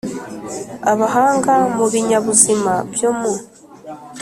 Abahanga 0.91 1.53
mu 1.75 1.85
binyabuzima 1.93 2.73
byo 2.93 3.11
mu 3.19 3.33